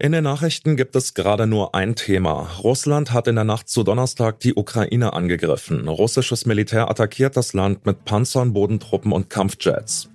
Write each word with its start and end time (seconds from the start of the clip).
In 0.00 0.12
den 0.12 0.22
Nachrichten 0.22 0.76
gibt 0.76 0.94
es 0.94 1.14
gerade 1.14 1.48
nur 1.48 1.74
ein 1.74 1.96
Thema. 1.96 2.48
Russland 2.62 3.12
hat 3.12 3.26
in 3.26 3.34
der 3.34 3.42
Nacht 3.42 3.68
zu 3.68 3.82
Donnerstag 3.82 4.38
die 4.38 4.54
Ukraine 4.54 5.12
angegriffen. 5.12 5.88
Russisches 5.88 6.46
Militär 6.46 6.88
attackiert 6.88 7.36
das 7.36 7.52
Land 7.52 7.84
mit 7.84 8.04
Panzern, 8.04 8.52
Bodentruppen 8.52 9.10
und 9.10 9.28
Kampfjets. 9.28 10.08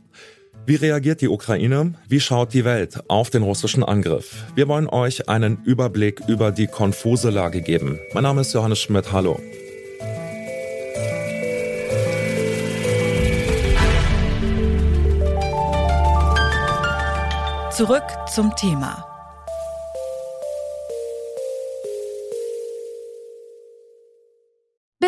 Wie 0.66 0.76
reagiert 0.76 1.20
die 1.20 1.28
Ukraine? 1.28 1.96
Wie 2.08 2.22
schaut 2.22 2.54
die 2.54 2.64
Welt 2.64 3.04
auf 3.10 3.30
den 3.30 3.44
russischen 3.44 3.84
Angriff? 3.84 4.46
Wir 4.56 4.70
wollen 4.70 4.88
euch 4.88 5.28
einen 5.28 5.62
Überblick 5.65 6.22
über 6.29 6.52
die 6.54 6.68
konfuse 6.68 7.29
Lage 7.29 7.62
geben. 7.62 8.00
Mein 8.13 8.24
Name 8.24 8.40
ist 8.40 8.54
Johannes 8.54 8.79
Schmidt. 8.79 9.12
Hallo. 9.12 9.38
Zurück 17.70 18.05
zum 18.34 18.55
Thema. 18.55 19.12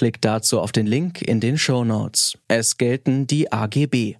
Klickt 0.00 0.24
dazu 0.24 0.60
auf 0.60 0.72
den 0.72 0.86
Link 0.86 1.20
in 1.20 1.40
den 1.40 1.58
Show. 1.58 1.84
Es 2.48 2.78
gelten 2.78 3.26
die 3.26 3.52
AGB. 3.52 4.14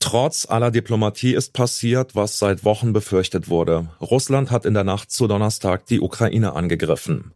Trotz 0.00 0.44
aller 0.46 0.70
Diplomatie 0.70 1.32
ist 1.32 1.54
passiert, 1.54 2.14
was 2.14 2.38
seit 2.38 2.66
Wochen 2.66 2.92
befürchtet 2.92 3.48
wurde. 3.48 3.88
Russland 4.02 4.50
hat 4.50 4.66
in 4.66 4.74
der 4.74 4.84
Nacht 4.84 5.10
zu 5.10 5.26
Donnerstag 5.26 5.86
die 5.86 6.02
Ukraine 6.02 6.52
angegriffen. 6.52 7.32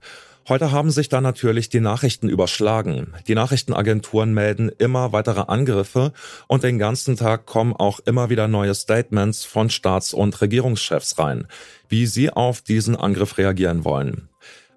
Heute 0.46 0.70
haben 0.70 0.90
sich 0.90 1.08
da 1.08 1.22
natürlich 1.22 1.70
die 1.70 1.80
Nachrichten 1.80 2.28
überschlagen. 2.28 3.14
Die 3.26 3.34
Nachrichtenagenturen 3.34 4.34
melden 4.34 4.68
immer 4.68 5.12
weitere 5.14 5.44
Angriffe 5.48 6.12
und 6.46 6.62
den 6.62 6.78
ganzen 6.78 7.16
Tag 7.16 7.46
kommen 7.46 7.72
auch 7.72 8.00
immer 8.00 8.28
wieder 8.28 8.48
neue 8.48 8.74
Statements 8.74 9.46
von 9.46 9.70
Staats- 9.70 10.12
und 10.12 10.42
Regierungschefs 10.42 11.18
rein, 11.18 11.46
wie 11.88 12.04
sie 12.04 12.28
auf 12.28 12.60
diesen 12.60 12.96
Angriff 12.96 13.38
reagieren 13.38 13.86
wollen. 13.86 14.28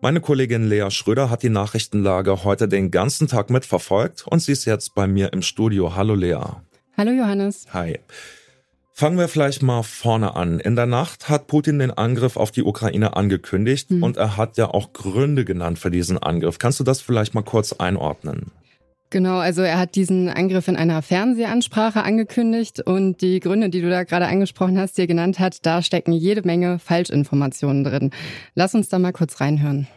Meine 0.05 0.21
Kollegin 0.21 0.69
Lea 0.69 0.91
Schröder 0.91 1.31
hat 1.31 1.41
die 1.41 1.49
Nachrichtenlage 1.49 2.43
heute 2.43 2.67
den 2.67 2.91
ganzen 2.91 3.27
Tag 3.27 3.49
mitverfolgt 3.49 4.23
und 4.27 4.39
sie 4.39 4.51
ist 4.51 4.65
jetzt 4.65 4.93
bei 4.93 5.07
mir 5.07 5.33
im 5.33 5.41
Studio. 5.41 5.95
Hallo 5.95 6.13
Lea. 6.13 6.37
Hallo 6.95 7.09
Johannes. 7.09 7.65
Hi. 7.73 7.97
Fangen 8.93 9.17
wir 9.17 9.27
vielleicht 9.27 9.63
mal 9.63 9.81
vorne 9.81 10.35
an. 10.35 10.59
In 10.59 10.75
der 10.75 10.85
Nacht 10.85 11.27
hat 11.27 11.47
Putin 11.47 11.79
den 11.79 11.89
Angriff 11.89 12.37
auf 12.37 12.51
die 12.51 12.61
Ukraine 12.61 13.15
angekündigt 13.15 13.89
mhm. 13.89 14.03
und 14.03 14.17
er 14.17 14.37
hat 14.37 14.57
ja 14.57 14.67
auch 14.67 14.93
Gründe 14.93 15.43
genannt 15.43 15.79
für 15.79 15.89
diesen 15.89 16.19
Angriff. 16.19 16.59
Kannst 16.59 16.79
du 16.79 16.83
das 16.83 17.01
vielleicht 17.01 17.33
mal 17.33 17.41
kurz 17.41 17.73
einordnen? 17.73 18.51
Genau, 19.15 19.37
also 19.37 19.61
er 19.61 19.79
hat 19.79 19.95
diesen 19.95 20.27
Angriff 20.27 20.67
in 20.67 20.75
einer 20.75 21.01
Fernsehansprache 21.01 22.03
angekündigt 22.03 22.81
und 22.81 23.21
die 23.21 23.39
Gründe, 23.39 23.69
die 23.69 23.79
du 23.79 23.89
da 23.89 24.03
gerade 24.03 24.27
angesprochen 24.27 24.77
hast, 24.77 24.97
die 24.97 25.07
genannt 25.07 25.39
hat, 25.39 25.65
da 25.65 25.81
stecken 25.81 26.11
jede 26.11 26.45
Menge 26.45 26.79
Falschinformationen 26.79 27.85
drin. 27.85 28.11
Lass 28.55 28.75
uns 28.75 28.89
da 28.89 28.99
mal 28.99 29.13
kurz 29.13 29.39
reinhören. 29.39 29.87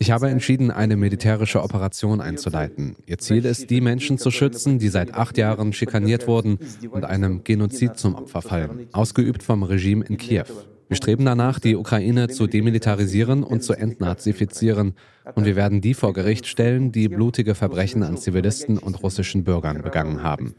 Ich 0.00 0.10
habe 0.10 0.28
entschieden, 0.28 0.70
eine 0.72 0.96
militärische 0.96 1.62
Operation 1.62 2.20
einzuleiten. 2.20 2.96
Ihr 3.06 3.18
Ziel 3.18 3.44
ist, 3.44 3.70
die 3.70 3.80
Menschen 3.80 4.18
zu 4.18 4.32
schützen, 4.32 4.80
die 4.80 4.88
seit 4.88 5.14
acht 5.14 5.38
Jahren 5.38 5.72
schikaniert 5.72 6.26
wurden 6.26 6.58
und 6.90 7.04
einem 7.04 7.44
Genozid 7.44 7.96
zum 7.96 8.16
Opfer 8.16 8.42
fallen, 8.42 8.88
ausgeübt 8.90 9.44
vom 9.44 9.62
Regime 9.62 10.04
in 10.04 10.16
Kiew. 10.16 10.46
Wir 10.88 10.96
streben 10.96 11.24
danach, 11.24 11.58
die 11.58 11.74
Ukraine 11.74 12.28
zu 12.28 12.46
demilitarisieren 12.46 13.42
und 13.42 13.62
zu 13.62 13.72
entnazifizieren. 13.72 14.94
Und 15.34 15.44
wir 15.44 15.56
werden 15.56 15.80
die 15.80 15.94
vor 15.94 16.12
Gericht 16.12 16.46
stellen, 16.46 16.92
die 16.92 17.08
blutige 17.08 17.56
Verbrechen 17.56 18.04
an 18.04 18.16
Zivilisten 18.16 18.78
und 18.78 19.02
russischen 19.02 19.42
Bürgern 19.42 19.82
begangen 19.82 20.22
haben. 20.22 20.54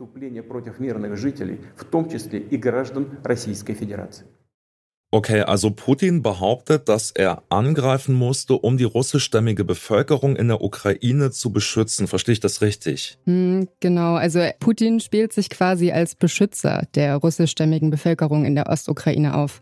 Okay, 5.10 5.40
also 5.40 5.72
Putin 5.72 6.22
behauptet, 6.22 6.90
dass 6.90 7.12
er 7.12 7.42
angreifen 7.48 8.14
musste, 8.14 8.56
um 8.56 8.76
die 8.78 8.84
russischstämmige 8.84 9.64
Bevölkerung 9.64 10.36
in 10.36 10.50
der 10.50 10.62
Ukraine 10.62 11.32
zu 11.32 11.54
beschützen. 11.54 12.10
Verstehe 12.10 12.34
ich 12.34 12.42
das 12.42 12.62
richtig? 12.62 13.18
Hm, 13.24 13.70
genau, 13.80 14.16
also 14.16 14.42
Putin 14.60 15.00
spielt 15.00 15.32
sich 15.32 15.50
quasi 15.50 15.92
als 15.92 16.16
Beschützer 16.16 16.88
der 16.94 17.16
russischstämmigen 17.16 17.90
Bevölkerung 17.90 18.44
in 18.44 18.56
der 18.56 18.68
Ostukraine 18.68 19.36
auf. 19.36 19.62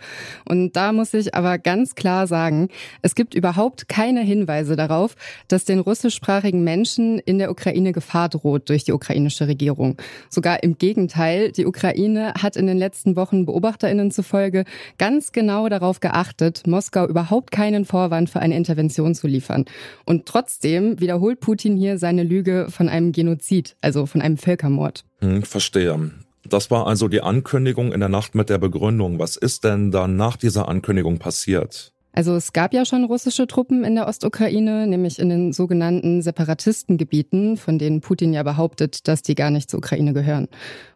Und 0.50 0.76
da 0.76 0.92
muss 0.92 1.14
ich 1.14 1.36
aber 1.36 1.60
ganz 1.60 1.94
klar 1.94 2.26
sagen, 2.26 2.70
es 3.04 3.14
gibt 3.14 3.36
überhaupt 3.36 3.88
keine 3.88 4.22
Hinweise 4.22 4.76
darauf, 4.76 5.16
dass 5.48 5.64
den 5.64 5.78
russischsprachigen 5.78 6.64
Menschen 6.64 7.20
in 7.20 7.38
der 7.38 7.52
Ukraine 7.52 7.92
Gefahr 7.92 8.30
droht 8.30 8.68
durch 8.70 8.84
die 8.84 8.94
ukrainische 8.94 9.48
Regierung. 9.48 9.98
Sogar 10.32 10.64
im 10.64 10.80
Gegenteil, 10.80 11.52
die 11.52 11.68
Ukraine 11.68 12.34
hat 12.42 12.56
in 12.56 12.66
den 12.66 12.80
letzten 12.80 13.16
Wochen 13.16 13.46
Beobachterinnen 13.46 14.10
zufolge 14.10 14.66
ganz 14.98 15.34
genau 15.36 15.70
darauf 15.70 16.00
geachtet, 16.00 16.64
Moskau 16.66 17.08
überhaupt 17.08 17.52
keinen 17.52 17.86
Vorwand 17.86 18.32
für 18.32 18.40
eine 18.40 18.58
Intervention 18.58 19.14
zu 19.14 19.28
liefern. 19.28 19.66
Und 20.06 20.26
trotzdem 20.26 21.00
wiederholt 21.00 21.40
Putin 21.40 21.78
hier 21.78 22.00
seine 22.00 22.24
Lüge 22.24 22.66
von 22.70 22.90
einem 22.90 23.12
Genozid, 23.12 23.76
also 23.82 24.08
von 24.08 24.22
einem 24.22 24.38
Völkermord. 24.38 25.06
Hm, 25.20 25.44
verstehe. 25.44 26.12
Das 26.50 26.72
war 26.72 26.88
also 26.88 27.08
die 27.08 27.22
Ankündigung 27.22 27.94
in 27.94 28.00
der 28.00 28.10
Nacht 28.10 28.34
mit 28.34 28.50
der 28.50 28.58
Begründung. 28.58 29.20
Was 29.20 29.36
ist 29.36 29.64
denn 29.64 29.92
dann 29.92 30.16
nach 30.16 30.38
dieser 30.38 30.68
Ankündigung 30.68 31.20
passiert? 31.20 31.92
Also 32.14 32.34
es 32.34 32.54
gab 32.54 32.74
ja 32.74 32.86
schon 32.86 33.04
russische 33.04 33.46
Truppen 33.46 33.84
in 33.84 33.96
der 33.96 34.08
Ostukraine, 34.08 34.88
nämlich 34.88 35.20
in 35.20 35.28
den 35.28 35.52
sogenannten 35.52 36.22
Separatistengebieten, 36.22 37.58
von 37.58 37.78
denen 37.78 38.00
Putin 38.00 38.34
ja 38.34 38.44
behauptet, 38.44 39.08
dass 39.10 39.22
die 39.22 39.36
gar 39.36 39.50
nicht 39.50 39.70
zur 39.70 39.80
Ukraine 39.80 40.14
gehören. 40.14 40.48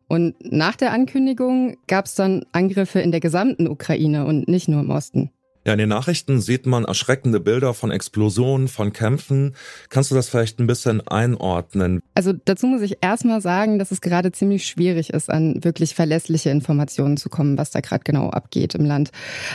Und 0.10 0.36
nach 0.42 0.76
der 0.76 0.92
Ankündigung 0.92 1.78
gab 1.88 2.06
es 2.06 2.16
dann 2.16 2.44
Angriffe 2.52 3.00
in 3.00 3.12
der 3.12 3.22
gesamten 3.22 3.68
Ukraine 3.68 4.26
und 4.26 4.48
nicht 4.48 4.68
nur 4.68 4.82
im 4.82 4.90
Osten. 4.90 5.30
Ja, 5.68 5.74
in 5.74 5.80
den 5.80 5.90
Nachrichten 5.90 6.42
sieht 6.42 6.66
man 6.66 6.86
erschreckende 6.86 7.40
Bilder 7.40 7.76
von 7.76 7.92
Explosionen, 7.92 8.68
von 8.70 8.92
Kämpfen. 8.92 9.54
Kannst 9.90 10.10
du 10.10 10.16
das 10.16 10.28
vielleicht 10.28 10.60
ein 10.60 10.66
bisschen 10.66 11.06
einordnen? 11.08 12.00
Also 12.16 12.34
dazu 12.34 12.66
muss 12.66 12.82
ich 12.82 12.98
erstmal 13.02 13.40
sagen, 13.40 13.78
dass 13.78 13.92
es 13.92 14.02
gerade 14.02 14.32
ziemlich 14.32 14.66
schwierig 14.66 15.12
ist, 15.12 15.30
an 15.30 15.64
wirklich 15.64 15.94
verlässliche 15.94 16.50
Informationen 16.50 17.18
zu 17.18 17.30
kommen, 17.30 17.58
was 17.60 17.70
da 17.70 17.82
gerade 17.82 18.04
genau 18.04 18.30
abgeht 18.30 18.74
im 18.74 18.86
Land. 18.86 19.12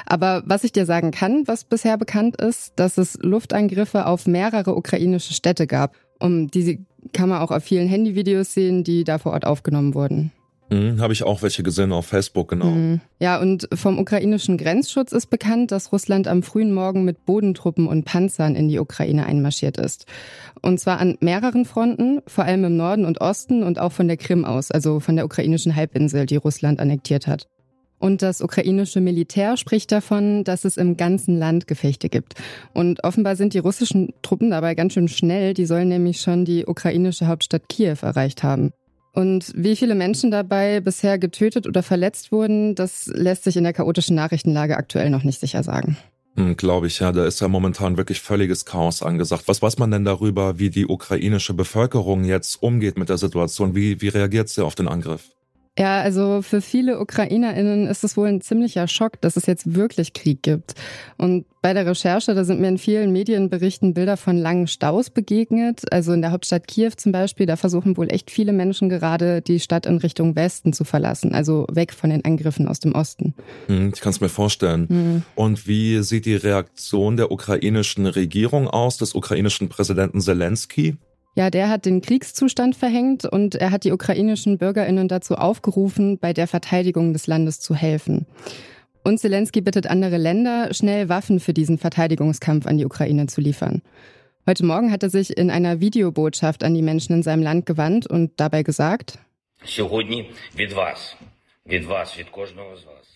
Aber 0.06 0.44
was 0.46 0.62
ich 0.62 0.70
dir 0.70 0.86
sagen 0.86 1.10
kann, 1.10 1.48
was 1.48 1.64
bisher 1.64 1.98
bekannt 1.98 2.36
ist, 2.36 2.74
dass 2.76 2.96
es 2.96 3.18
Luftangriffe 3.20 4.06
auf 4.06 4.28
mehrere 4.28 4.76
ukrainische 4.76 5.34
Städte 5.34 5.66
gab. 5.66 5.96
Um 6.20 6.48
diese 6.48 6.78
kann 7.12 7.28
man 7.28 7.40
auch 7.40 7.50
auf 7.50 7.64
vielen 7.64 7.88
Handyvideos 7.88 8.54
sehen, 8.54 8.84
die 8.84 9.04
da 9.04 9.18
vor 9.18 9.32
Ort 9.32 9.46
aufgenommen 9.46 9.94
wurden. 9.94 10.32
Mhm, 10.70 11.00
Habe 11.00 11.12
ich 11.12 11.22
auch 11.22 11.42
welche 11.42 11.62
gesehen 11.62 11.92
auf 11.92 12.06
Facebook, 12.06 12.48
genau. 12.48 12.70
Mhm. 12.70 13.00
Ja, 13.20 13.40
und 13.40 13.68
vom 13.74 13.98
ukrainischen 13.98 14.56
Grenzschutz 14.56 15.12
ist 15.12 15.26
bekannt, 15.26 15.72
dass 15.72 15.92
Russland 15.92 16.26
am 16.26 16.42
frühen 16.42 16.72
Morgen 16.72 17.04
mit 17.04 17.26
Bodentruppen 17.26 17.86
und 17.86 18.04
Panzern 18.04 18.56
in 18.56 18.68
die 18.68 18.78
Ukraine 18.78 19.26
einmarschiert 19.26 19.76
ist. 19.76 20.06
Und 20.62 20.80
zwar 20.80 20.98
an 20.98 21.16
mehreren 21.20 21.64
Fronten, 21.64 22.20
vor 22.26 22.44
allem 22.44 22.64
im 22.64 22.76
Norden 22.76 23.04
und 23.04 23.20
Osten 23.20 23.62
und 23.62 23.78
auch 23.78 23.92
von 23.92 24.08
der 24.08 24.16
Krim 24.16 24.44
aus, 24.44 24.70
also 24.70 25.00
von 25.00 25.16
der 25.16 25.26
ukrainischen 25.26 25.76
Halbinsel, 25.76 26.26
die 26.26 26.36
Russland 26.36 26.80
annektiert 26.80 27.26
hat. 27.26 27.46
Und 27.98 28.20
das 28.20 28.42
ukrainische 28.42 29.00
Militär 29.00 29.56
spricht 29.56 29.90
davon, 29.90 30.44
dass 30.44 30.64
es 30.64 30.76
im 30.76 30.96
ganzen 30.96 31.38
Land 31.38 31.66
Gefechte 31.66 32.08
gibt. 32.08 32.34
Und 32.74 33.02
offenbar 33.02 33.36
sind 33.36 33.54
die 33.54 33.60
russischen 33.60 34.12
Truppen 34.20 34.50
dabei 34.50 34.74
ganz 34.74 34.92
schön 34.92 35.08
schnell. 35.08 35.54
Die 35.54 35.64
sollen 35.64 35.88
nämlich 35.88 36.20
schon 36.20 36.44
die 36.44 36.66
ukrainische 36.66 37.28
Hauptstadt 37.28 37.68
Kiew 37.68 37.96
erreicht 38.02 38.42
haben. 38.42 38.72
Und 39.14 39.52
wie 39.54 39.76
viele 39.76 39.94
Menschen 39.94 40.32
dabei 40.32 40.80
bisher 40.80 41.18
getötet 41.18 41.68
oder 41.68 41.84
verletzt 41.84 42.32
wurden, 42.32 42.74
das 42.74 43.06
lässt 43.06 43.44
sich 43.44 43.56
in 43.56 43.62
der 43.62 43.72
chaotischen 43.72 44.16
Nachrichtenlage 44.16 44.76
aktuell 44.76 45.08
noch 45.08 45.22
nicht 45.22 45.38
sicher 45.38 45.62
sagen. 45.62 45.96
Hm, 46.36 46.56
Glaube 46.56 46.88
ich, 46.88 46.98
ja. 46.98 47.12
Da 47.12 47.24
ist 47.24 47.40
ja 47.40 47.46
momentan 47.46 47.96
wirklich 47.96 48.20
völliges 48.20 48.64
Chaos 48.64 49.04
angesagt. 49.04 49.44
Was 49.46 49.62
weiß 49.62 49.78
man 49.78 49.92
denn 49.92 50.04
darüber, 50.04 50.58
wie 50.58 50.68
die 50.68 50.86
ukrainische 50.86 51.54
Bevölkerung 51.54 52.24
jetzt 52.24 52.60
umgeht 52.60 52.98
mit 52.98 53.08
der 53.08 53.18
Situation? 53.18 53.76
Wie, 53.76 54.00
wie 54.00 54.08
reagiert 54.08 54.48
sie 54.48 54.64
auf 54.64 54.74
den 54.74 54.88
Angriff? 54.88 55.30
Ja, 55.76 56.00
also 56.00 56.40
für 56.40 56.60
viele 56.60 57.00
UkrainerInnen 57.00 57.88
ist 57.88 58.04
es 58.04 58.16
wohl 58.16 58.28
ein 58.28 58.40
ziemlicher 58.40 58.86
Schock, 58.86 59.20
dass 59.20 59.36
es 59.36 59.46
jetzt 59.46 59.74
wirklich 59.74 60.12
Krieg 60.12 60.40
gibt. 60.42 60.74
Und 61.16 61.46
bei 61.62 61.74
der 61.74 61.84
Recherche, 61.84 62.32
da 62.34 62.44
sind 62.44 62.60
mir 62.60 62.68
in 62.68 62.78
vielen 62.78 63.10
Medienberichten 63.10 63.92
Bilder 63.92 64.16
von 64.16 64.36
langen 64.36 64.68
Staus 64.68 65.10
begegnet. 65.10 65.92
Also 65.92 66.12
in 66.12 66.22
der 66.22 66.30
Hauptstadt 66.30 66.68
Kiew 66.68 66.92
zum 66.96 67.10
Beispiel, 67.10 67.46
da 67.46 67.56
versuchen 67.56 67.96
wohl 67.96 68.12
echt 68.12 68.30
viele 68.30 68.52
Menschen 68.52 68.88
gerade, 68.88 69.42
die 69.42 69.58
Stadt 69.58 69.86
in 69.86 69.96
Richtung 69.96 70.36
Westen 70.36 70.72
zu 70.72 70.84
verlassen, 70.84 71.34
also 71.34 71.66
weg 71.68 71.92
von 71.92 72.10
den 72.10 72.24
Angriffen 72.24 72.68
aus 72.68 72.78
dem 72.78 72.94
Osten. 72.94 73.34
Hm, 73.66 73.90
ich 73.92 74.00
kann 74.00 74.10
es 74.10 74.20
mir 74.20 74.28
vorstellen. 74.28 74.86
Mhm. 74.88 75.22
Und 75.34 75.66
wie 75.66 76.04
sieht 76.04 76.26
die 76.26 76.36
Reaktion 76.36 77.16
der 77.16 77.32
ukrainischen 77.32 78.06
Regierung 78.06 78.68
aus, 78.68 78.96
des 78.98 79.12
ukrainischen 79.16 79.68
Präsidenten 79.68 80.20
Zelensky? 80.20 80.98
Ja, 81.35 81.49
der 81.49 81.69
hat 81.69 81.85
den 81.85 82.01
Kriegszustand 82.01 82.75
verhängt 82.75 83.25
und 83.25 83.55
er 83.55 83.71
hat 83.71 83.83
die 83.83 83.91
ukrainischen 83.91 84.57
Bürgerinnen 84.57 85.07
dazu 85.07 85.35
aufgerufen, 85.35 86.17
bei 86.17 86.33
der 86.33 86.47
Verteidigung 86.47 87.13
des 87.13 87.27
Landes 87.27 87.59
zu 87.59 87.75
helfen. 87.75 88.25
Und 89.03 89.19
Zelensky 89.19 89.61
bittet 89.61 89.87
andere 89.87 90.17
Länder, 90.17 90.73
schnell 90.73 91.07
Waffen 91.07 91.39
für 91.39 91.53
diesen 91.53 91.77
Verteidigungskampf 91.77 92.65
an 92.65 92.77
die 92.77 92.85
Ukraine 92.85 93.27
zu 93.27 93.41
liefern. 93.41 93.81
Heute 94.45 94.65
Morgen 94.65 94.91
hat 94.91 95.03
er 95.03 95.09
sich 95.09 95.37
in 95.37 95.49
einer 95.49 95.79
Videobotschaft 95.79 96.63
an 96.63 96.73
die 96.73 96.81
Menschen 96.81 97.13
in 97.13 97.23
seinem 97.23 97.43
Land 97.43 97.65
gewandt 97.65 98.07
und 98.07 98.31
dabei 98.37 98.63
gesagt, 98.63 99.17
Сьогодні 99.65 100.31
від 100.55 100.71
вас, 100.71 101.15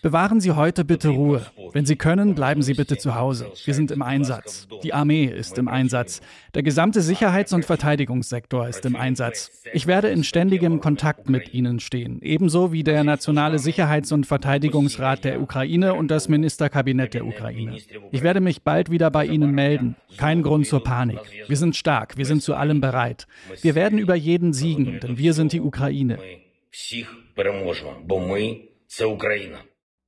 Bewahren 0.01 0.41
Sie 0.41 0.53
heute 0.53 0.85
bitte 0.87 1.11
Ruhe. 1.11 1.45
Wenn 1.73 1.85
Sie 1.85 1.97
können, 1.97 2.35
bleiben 2.35 2.63
Sie 2.63 2.73
bitte 2.73 2.97
zu 2.97 3.15
Hause. 3.15 3.53
Wir 3.67 3.75
sind 3.75 3.91
im 3.91 4.01
Einsatz. 4.01 4.67
Die 4.83 4.95
Armee 4.95 5.27
ist 5.27 5.59
im 5.59 5.69
Einsatz. 5.69 6.23
Der 6.55 6.63
gesamte 6.63 7.03
Sicherheits- 7.03 7.53
und 7.53 7.67
Verteidigungssektor 7.67 8.67
ist 8.67 8.87
im 8.87 8.97
Einsatz. 8.97 9.51
Ich 9.75 9.87
werde 9.87 10.09
in 10.09 10.25
ständigem 10.25 10.81
Kontakt 10.81 11.29
mit 11.29 11.53
Ihnen 11.53 11.79
stehen, 11.79 12.23
ebenso 12.23 12.73
wie 12.73 12.85
der 12.85 13.05
Nationale 13.05 13.59
Sicherheits- 13.59 14.13
und 14.13 14.25
Verteidigungsrat 14.25 15.25
der 15.25 15.43
Ukraine 15.43 15.93
und 15.93 16.11
das 16.11 16.29
Ministerkabinett 16.29 17.13
der 17.13 17.27
Ukraine. 17.27 17.77
Ich 18.13 18.23
werde 18.23 18.41
mich 18.41 18.63
bald 18.63 18.91
wieder 18.91 19.11
bei 19.11 19.27
Ihnen 19.27 19.51
melden. 19.51 19.95
Kein 20.17 20.43
Grund 20.43 20.67
zur 20.67 20.83
Panik. 20.83 21.21
Wir 21.49 21.57
sind 21.59 21.77
stark, 21.77 22.17
wir 22.17 22.25
sind 22.25 22.43
zu 22.43 22.55
allem 22.55 22.81
bereit. 22.81 23.27
Wir 23.61 23.75
werden 23.75 23.99
über 23.99 24.15
jeden 24.15 24.55
siegen, 24.55 25.01
denn 25.01 25.19
wir 25.19 25.35
sind 25.35 25.53
die 25.53 25.61
Ukraine. 25.61 26.19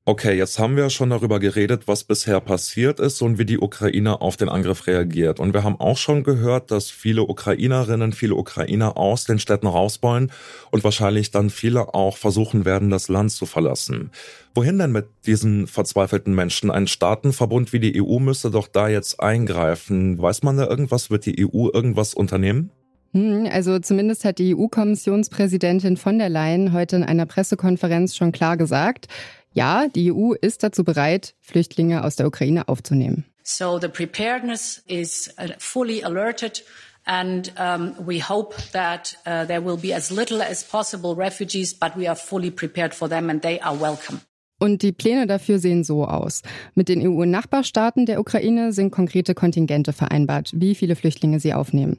Okay, 0.07 0.37
jetzt 0.37 0.59
haben 0.59 0.77
wir 0.77 0.89
schon 0.89 1.11
darüber 1.11 1.39
geredet, 1.39 1.87
was 1.87 2.05
bisher 2.05 2.41
passiert 2.41 2.99
ist 2.99 3.21
und 3.21 3.39
wie 3.39 3.45
die 3.45 3.59
Ukraine 3.61 4.23
auf 4.23 4.37
den 4.37 4.49
Angriff 4.49 4.87
reagiert. 4.87 5.39
Und 5.39 5.53
wir 5.53 5.63
haben 5.63 5.79
auch 5.79 5.99
schon 5.99 6.25
gehört, 6.25 6.71
dass 6.71 6.91
viele 6.91 7.23
Ukrainerinnen, 7.23 8.13
viele 8.13 8.35
Ukrainer 8.35 8.97
aus 8.97 9.25
den 9.25 9.39
Städten 9.39 9.67
raus 9.67 10.03
wollen 10.03 10.33
und 10.71 10.83
wahrscheinlich 10.85 11.31
dann 11.31 11.51
viele 11.51 11.95
auch 11.95 12.17
versuchen 12.17 12.65
werden, 12.65 12.89
das 12.89 13.09
Land 13.09 13.31
zu 13.31 13.45
verlassen. 13.47 14.11
Wohin 14.55 14.79
denn 14.79 14.91
mit 14.91 15.07
diesen 15.27 15.67
verzweifelten 15.67 16.35
Menschen? 16.35 16.71
Ein 16.71 16.87
Staatenverbund 16.87 17.73
wie 17.73 17.79
die 17.79 18.03
EU 18.03 18.19
müsste 18.19 18.51
doch 18.51 18.67
da 18.67 18.89
jetzt 18.89 19.21
eingreifen. 19.21 20.21
Weiß 20.21 20.43
man 20.43 20.57
da 20.57 20.67
irgendwas? 20.67 21.11
Wird 21.11 21.27
die 21.27 21.47
EU 21.47 21.69
irgendwas 21.73 22.15
unternehmen? 22.15 22.73
Hm, 23.13 23.49
also 23.51 23.79
zumindest 23.79 24.25
hat 24.25 24.39
die 24.39 24.55
EU-Kommissionspräsidentin 24.55 25.97
von 25.97 26.19
der 26.19 26.29
Leyen 26.29 26.73
heute 26.73 26.97
in 26.97 27.03
einer 27.03 27.27
Pressekonferenz 27.27 28.15
schon 28.15 28.33
klar 28.33 28.57
gesagt, 28.57 29.09
ja, 29.53 29.89
die 29.89 30.13
EU 30.13 30.33
ist 30.33 30.63
dazu 30.63 30.85
bereit, 30.85 31.35
Flüchtlinge 31.41 32.05
aus 32.05 32.17
der 32.17 32.27
Ukraine 32.27 32.69
aufzunehmen. 32.69 33.25
So 33.43 33.81
the 33.81 33.89
preparedness 33.89 34.83
is 34.87 35.35
uh, 35.39 35.49
fully 35.59 36.05
alerted 36.05 36.63
and 37.05 37.53
um, 37.59 37.95
we 37.99 38.21
hope 38.21 38.55
that 38.73 39.17
uh, 39.27 39.45
there 39.45 39.65
will 39.65 39.77
be 39.77 39.93
as 39.93 40.11
little 40.11 40.41
as 40.41 40.63
possible 40.63 41.17
refugees, 41.17 41.75
but 41.75 41.97
we 41.97 42.07
are 42.07 42.15
fully 42.15 42.51
prepared 42.51 42.95
for 42.95 43.09
them 43.09 43.29
and 43.29 43.43
they 43.43 43.59
are 43.61 43.75
welcome. 43.81 44.21
Und 44.63 44.83
die 44.83 44.93
Pläne 44.93 45.27
dafür 45.27 45.59
sehen 45.59 45.85
so 45.85 46.05
aus. 46.05 46.43
Mit 46.75 46.91
den 46.91 47.01
EU-Nachbarstaaten 47.01 48.05
der 48.05 48.21
Ukraine 48.21 48.75
sind 48.75 48.91
konkrete 48.91 49.35
Kontingente 49.35 49.95
vereinbart, 49.95 50.51
wie 50.55 50.75
viele 50.75 50.97
Flüchtlinge 50.97 51.41
sie 51.41 51.55
aufnehmen. 51.55 51.99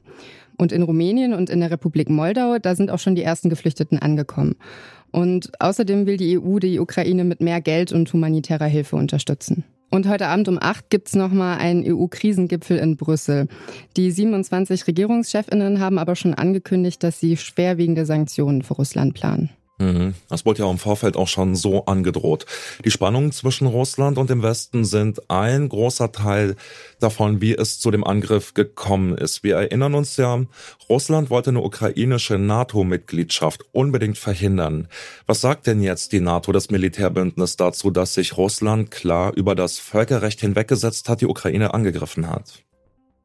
Und 0.56 0.72
in 0.72 0.82
Rumänien 0.82 1.34
und 1.34 1.50
in 1.50 1.60
der 1.60 1.70
Republik 1.70 2.10
Moldau, 2.10 2.58
da 2.58 2.74
sind 2.74 2.90
auch 2.90 2.98
schon 2.98 3.14
die 3.14 3.22
ersten 3.22 3.48
Geflüchteten 3.48 3.98
angekommen. 3.98 4.56
Und 5.10 5.50
außerdem 5.60 6.06
will 6.06 6.16
die 6.16 6.38
EU 6.38 6.58
die 6.58 6.78
Ukraine 6.78 7.24
mit 7.24 7.40
mehr 7.40 7.60
Geld 7.60 7.92
und 7.92 8.12
humanitärer 8.12 8.66
Hilfe 8.66 8.96
unterstützen. 8.96 9.64
Und 9.90 10.08
heute 10.08 10.28
Abend 10.28 10.48
um 10.48 10.58
acht 10.58 10.88
gibt's 10.88 11.14
nochmal 11.14 11.58
einen 11.58 11.84
EU-Krisengipfel 11.86 12.78
in 12.78 12.96
Brüssel. 12.96 13.46
Die 13.98 14.10
27 14.10 14.86
Regierungschefinnen 14.86 15.80
haben 15.80 15.98
aber 15.98 16.16
schon 16.16 16.32
angekündigt, 16.32 17.02
dass 17.02 17.20
sie 17.20 17.36
schwerwiegende 17.36 18.06
Sanktionen 18.06 18.62
für 18.62 18.72
Russland 18.72 19.12
planen. 19.12 19.50
Mhm. 19.82 20.14
Das 20.28 20.46
wurde 20.46 20.62
ja 20.62 20.70
im 20.70 20.78
Vorfeld 20.78 21.16
auch 21.16 21.26
schon 21.26 21.56
so 21.56 21.86
angedroht. 21.86 22.46
Die 22.84 22.90
Spannungen 22.90 23.32
zwischen 23.32 23.66
Russland 23.66 24.16
und 24.16 24.30
dem 24.30 24.42
Westen 24.42 24.84
sind 24.84 25.28
ein 25.28 25.68
großer 25.68 26.12
Teil 26.12 26.56
davon, 27.00 27.40
wie 27.40 27.54
es 27.54 27.80
zu 27.80 27.90
dem 27.90 28.04
Angriff 28.04 28.54
gekommen 28.54 29.16
ist. 29.18 29.42
Wir 29.42 29.56
erinnern 29.56 29.94
uns 29.94 30.16
ja, 30.16 30.44
Russland 30.88 31.30
wollte 31.30 31.50
eine 31.50 31.62
ukrainische 31.62 32.38
NATO-Mitgliedschaft 32.38 33.64
unbedingt 33.72 34.18
verhindern. 34.18 34.88
Was 35.26 35.40
sagt 35.40 35.66
denn 35.66 35.82
jetzt 35.82 36.12
die 36.12 36.20
NATO, 36.20 36.52
das 36.52 36.70
Militärbündnis, 36.70 37.56
dazu, 37.56 37.90
dass 37.90 38.14
sich 38.14 38.36
Russland 38.36 38.90
klar 38.90 39.32
über 39.34 39.54
das 39.56 39.78
Völkerrecht 39.78 40.40
hinweggesetzt 40.40 41.08
hat, 41.08 41.20
die 41.20 41.26
Ukraine 41.26 41.74
angegriffen 41.74 42.28
hat? 42.28 42.62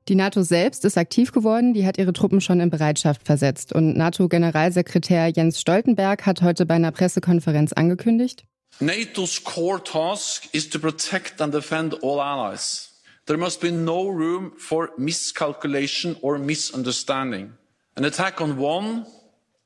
Die 0.08 0.16
NATO 0.16 0.42
selbst 0.42 0.86
ist 0.86 0.98
aktiv 0.98 1.34
geworden, 1.34 1.74
die 1.74 1.86
hat 1.86 1.98
ihre 1.98 2.14
Truppen 2.14 2.40
schon 2.40 2.62
in 2.62 2.70
Bereitschaft 2.70 3.24
versetzt. 3.26 3.74
Und 3.74 3.98
NATO-Generalsekretär 3.98 5.28
Jens 5.28 5.60
Stoltenberg 5.60 6.26
hat 6.26 6.42
heute 6.42 6.66
bei 6.66 6.76
einer 6.76 6.92
Pressekonferenz 6.92 7.74
angekündigt, 7.74 8.46
NATO's 8.80 9.44
core 9.44 9.84
task 9.84 10.54
is 10.54 10.70
to 10.70 10.78
protect 10.78 11.42
and 11.42 11.54
defend 11.54 12.04
all 12.04 12.20
allies. 12.20 13.02
There 13.26 13.38
must 13.38 13.60
be 13.60 13.72
no 13.72 14.08
room 14.08 14.54
for 14.58 14.92
miscalculation 14.98 16.16
or 16.22 16.38
misunderstanding. 16.38 17.54
An 17.96 18.06
attack 18.06 18.40
on 18.40 18.60
one 18.60 19.06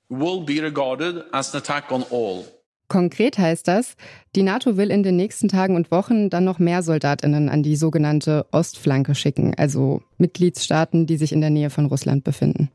will 0.09 0.45
be 0.45 0.61
regarded 0.61 1.25
as 1.33 1.53
an 1.53 1.59
attack 1.59 1.91
on 1.91 2.03
all. 2.09 2.45
Konkret 2.91 3.37
heißt 3.37 3.69
das, 3.69 3.95
die 4.35 4.43
NATO 4.43 4.75
will 4.75 4.91
in 4.91 5.01
den 5.01 5.15
nächsten 5.15 5.47
Tagen 5.47 5.77
und 5.77 5.91
Wochen 5.91 6.29
dann 6.29 6.43
noch 6.43 6.59
mehr 6.59 6.83
Soldatinnen 6.83 7.47
an 7.47 7.63
die 7.63 7.77
sogenannte 7.77 8.45
Ostflanke 8.51 9.15
schicken, 9.15 9.53
also 9.55 10.01
Mitgliedstaaten, 10.17 11.05
die 11.05 11.15
sich 11.15 11.31
in 11.31 11.39
der 11.39 11.51
Nähe 11.51 11.69
von 11.69 11.85
Russland 11.85 12.25
befinden. 12.25 12.69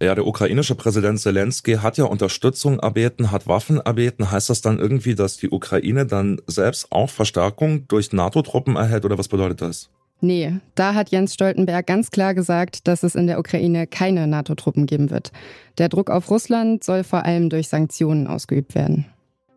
Ja, 0.00 0.14
der 0.14 0.26
ukrainische 0.26 0.76
Präsident 0.76 1.20
Zelensky 1.20 1.74
hat 1.74 1.98
ja 1.98 2.06
Unterstützung 2.06 2.78
erbeten, 2.78 3.30
hat 3.32 3.48
Waffen 3.48 3.76
erbeten. 3.80 4.30
Heißt 4.30 4.48
das 4.48 4.62
dann 4.62 4.78
irgendwie, 4.78 5.14
dass 5.14 5.36
die 5.36 5.50
Ukraine 5.50 6.06
dann 6.06 6.40
selbst 6.46 6.90
auch 6.90 7.10
Verstärkung 7.10 7.86
durch 7.86 8.14
NATO-Truppen 8.14 8.76
erhält 8.76 9.04
oder 9.04 9.18
was 9.18 9.28
bedeutet 9.28 9.60
das? 9.60 9.90
Nee, 10.22 10.54
da 10.74 10.94
hat 10.94 11.10
Jens 11.10 11.34
Stoltenberg 11.34 11.86
ganz 11.86 12.10
klar 12.10 12.32
gesagt, 12.32 12.88
dass 12.88 13.02
es 13.02 13.14
in 13.14 13.26
der 13.26 13.38
Ukraine 13.38 13.86
keine 13.86 14.26
NATO-Truppen 14.26 14.86
geben 14.86 15.10
wird. 15.10 15.32
Der 15.76 15.90
Druck 15.90 16.08
auf 16.08 16.30
Russland 16.30 16.82
soll 16.82 17.04
vor 17.04 17.26
allem 17.26 17.50
durch 17.50 17.68
Sanktionen 17.68 18.26
ausgeübt 18.26 18.74
werden. 18.74 19.04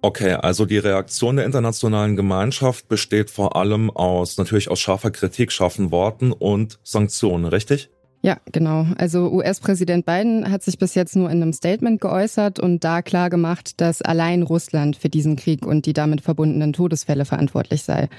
Okay, 0.06 0.34
also 0.34 0.66
die 0.66 0.80
Reaktion 0.80 1.38
der 1.38 1.46
internationalen 1.46 2.18
Gemeinschaft 2.18 2.90
besteht 2.90 3.30
vor 3.30 3.56
allem 3.56 3.90
aus, 3.90 4.38
natürlich 4.38 4.70
aus 4.70 4.82
scharfer 4.82 5.12
Kritik, 5.12 5.50
scharfen 5.50 5.92
Worten 5.92 6.34
und 6.34 6.78
Sanktionen, 6.84 7.46
richtig? 7.46 7.90
Ja, 8.22 8.36
genau. 8.52 8.86
Also 8.98 9.32
US-Präsident 9.32 10.06
Biden 10.06 10.52
hat 10.52 10.62
sich 10.62 10.78
bis 10.78 10.94
jetzt 10.96 11.16
nur 11.16 11.30
in 11.30 11.42
einem 11.42 11.54
Statement 11.54 12.02
geäußert 12.02 12.60
und 12.60 12.84
da 12.84 13.02
klar 13.02 13.30
gemacht, 13.30 13.80
dass 13.80 14.02
allein 14.02 14.44
Russland 14.44 14.98
für 14.98 15.08
diesen 15.08 15.38
Krieg 15.38 15.66
und 15.66 15.86
die 15.86 15.94
damit 15.94 16.20
verbundenen 16.20 16.74
Todesfälle 16.74 17.24
verantwortlich 17.24 17.84
sei. 17.84 18.10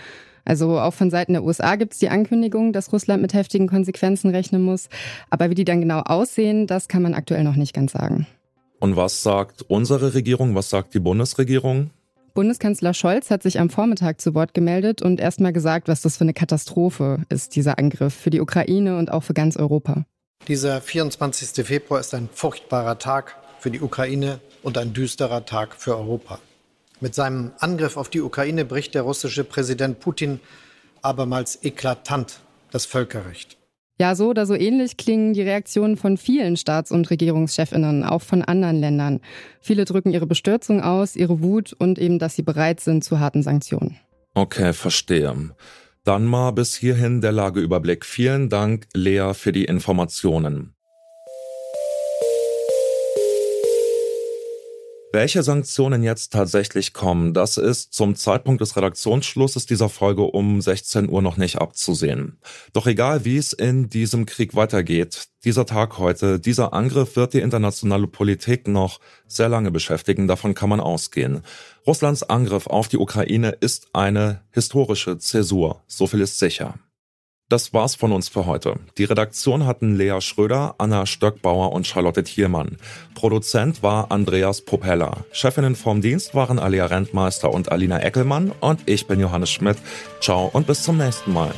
Also 0.46 0.80
auch 0.80 0.94
von 0.94 1.10
Seiten 1.10 1.34
der 1.34 1.44
USA 1.44 1.76
gibt 1.76 1.92
es 1.92 1.98
die 1.98 2.08
Ankündigung, 2.08 2.72
dass 2.72 2.94
Russland 2.94 3.20
mit 3.20 3.34
heftigen 3.34 3.68
Konsequenzen 3.68 4.30
rechnen 4.30 4.62
muss. 4.62 4.88
Aber 5.28 5.50
wie 5.50 5.54
die 5.54 5.66
dann 5.66 5.82
genau 5.82 6.00
aussehen, 6.00 6.66
das 6.66 6.88
kann 6.88 7.02
man 7.02 7.12
aktuell 7.12 7.44
noch 7.44 7.56
nicht 7.56 7.74
ganz 7.74 7.92
sagen. 7.92 8.26
Und 8.80 8.96
was 8.96 9.22
sagt 9.22 9.62
unsere 9.68 10.14
Regierung, 10.14 10.54
was 10.54 10.70
sagt 10.70 10.94
die 10.94 11.00
Bundesregierung? 11.00 11.90
Bundeskanzler 12.34 12.94
Scholz 12.94 13.30
hat 13.30 13.44
sich 13.44 13.60
am 13.60 13.70
Vormittag 13.70 14.20
zu 14.20 14.34
Wort 14.34 14.54
gemeldet 14.54 15.02
und 15.02 15.20
erstmal 15.20 15.52
gesagt, 15.52 15.86
was 15.86 16.02
das 16.02 16.16
für 16.16 16.24
eine 16.24 16.34
Katastrophe 16.34 17.22
ist, 17.28 17.54
dieser 17.54 17.78
Angriff 17.78 18.12
für 18.12 18.30
die 18.30 18.40
Ukraine 18.40 18.98
und 18.98 19.12
auch 19.12 19.22
für 19.22 19.34
ganz 19.34 19.56
Europa. 19.56 20.04
Dieser 20.48 20.80
24. 20.80 21.64
Februar 21.64 22.00
ist 22.00 22.12
ein 22.12 22.28
furchtbarer 22.32 22.98
Tag 22.98 23.36
für 23.60 23.70
die 23.70 23.80
Ukraine 23.80 24.40
und 24.62 24.76
ein 24.76 24.92
düsterer 24.92 25.46
Tag 25.46 25.74
für 25.76 25.96
Europa. 25.96 26.40
Mit 27.00 27.14
seinem 27.14 27.52
Angriff 27.60 27.96
auf 27.96 28.08
die 28.08 28.20
Ukraine 28.20 28.64
bricht 28.64 28.94
der 28.94 29.02
russische 29.02 29.44
Präsident 29.44 30.00
Putin 30.00 30.40
abermals 31.02 31.62
eklatant 31.62 32.40
das 32.72 32.84
Völkerrecht. 32.84 33.56
Ja, 34.00 34.16
so 34.16 34.30
oder 34.30 34.44
so 34.44 34.54
ähnlich 34.54 34.96
klingen 34.96 35.34
die 35.34 35.42
Reaktionen 35.42 35.96
von 35.96 36.16
vielen 36.16 36.56
Staats- 36.56 36.90
und 36.90 37.10
Regierungschefinnen, 37.10 38.02
auch 38.02 38.22
von 38.22 38.42
anderen 38.42 38.80
Ländern. 38.80 39.20
Viele 39.60 39.84
drücken 39.84 40.10
ihre 40.10 40.26
Bestürzung 40.26 40.80
aus, 40.80 41.14
ihre 41.14 41.42
Wut 41.42 41.72
und 41.72 42.00
eben, 42.00 42.18
dass 42.18 42.34
sie 42.34 42.42
bereit 42.42 42.80
sind 42.80 43.04
zu 43.04 43.20
harten 43.20 43.42
Sanktionen. 43.42 43.96
Okay, 44.34 44.72
verstehe. 44.72 45.54
Dann 46.02 46.24
mal 46.24 46.50
bis 46.50 46.74
hierhin 46.74 47.20
der 47.20 47.32
Lageüberblick. 47.32 48.04
Vielen 48.04 48.48
Dank, 48.48 48.86
Lea, 48.94 49.32
für 49.32 49.52
die 49.52 49.64
Informationen. 49.64 50.74
Welche 55.14 55.44
Sanktionen 55.44 56.02
jetzt 56.02 56.32
tatsächlich 56.32 56.92
kommen, 56.92 57.34
das 57.34 57.56
ist 57.56 57.94
zum 57.94 58.16
Zeitpunkt 58.16 58.60
des 58.60 58.76
Redaktionsschlusses 58.76 59.64
dieser 59.64 59.88
Folge 59.88 60.22
um 60.22 60.60
16 60.60 61.08
Uhr 61.08 61.22
noch 61.22 61.36
nicht 61.36 61.58
abzusehen. 61.58 62.40
Doch 62.72 62.88
egal 62.88 63.24
wie 63.24 63.36
es 63.36 63.52
in 63.52 63.88
diesem 63.88 64.26
Krieg 64.26 64.56
weitergeht, 64.56 65.28
dieser 65.44 65.66
Tag 65.66 65.98
heute, 65.98 66.40
dieser 66.40 66.72
Angriff 66.72 67.14
wird 67.14 67.32
die 67.32 67.42
internationale 67.42 68.08
Politik 68.08 68.66
noch 68.66 68.98
sehr 69.28 69.48
lange 69.48 69.70
beschäftigen, 69.70 70.26
davon 70.26 70.54
kann 70.54 70.68
man 70.68 70.80
ausgehen. 70.80 71.42
Russlands 71.86 72.24
Angriff 72.24 72.66
auf 72.66 72.88
die 72.88 72.98
Ukraine 72.98 73.50
ist 73.50 73.86
eine 73.92 74.40
historische 74.50 75.18
Zäsur, 75.18 75.84
so 75.86 76.08
viel 76.08 76.22
ist 76.22 76.40
sicher. 76.40 76.74
Das 77.50 77.74
war's 77.74 77.94
von 77.94 78.12
uns 78.12 78.28
für 78.28 78.46
heute. 78.46 78.76
Die 78.96 79.04
Redaktion 79.04 79.66
hatten 79.66 79.96
Lea 79.96 80.20
Schröder, 80.20 80.76
Anna 80.78 81.04
Stöckbauer 81.04 81.72
und 81.72 81.86
Charlotte 81.86 82.24
Thielmann. 82.24 82.78
Produzent 83.14 83.82
war 83.82 84.10
Andreas 84.10 84.62
Propeller. 84.62 85.26
Chefinnen 85.30 85.76
vom 85.76 86.00
Dienst 86.00 86.34
waren 86.34 86.58
Alia 86.58 86.86
Rentmeister 86.86 87.52
und 87.52 87.70
Alina 87.70 88.00
Eckelmann 88.00 88.50
und 88.60 88.80
ich 88.86 89.06
bin 89.06 89.20
Johannes 89.20 89.50
Schmidt. 89.50 89.76
Ciao 90.20 90.48
und 90.52 90.66
bis 90.66 90.82
zum 90.82 90.96
nächsten 90.96 91.34
Mal. 91.34 91.54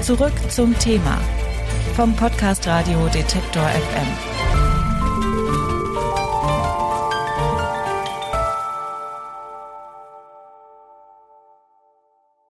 Zurück 0.00 0.34
zum 0.50 0.78
Thema 0.78 1.20
vom 1.96 2.14
Podcast 2.14 2.66
Radio 2.66 3.08
Detektor 3.08 3.64
FM. 3.64 4.33